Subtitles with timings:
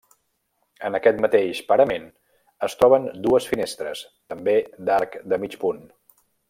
[0.87, 2.07] En aquest mateix parament
[2.69, 5.89] es troben dues finestres, també d'arc de mig punt.